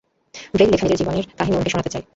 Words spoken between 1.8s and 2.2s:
চায়।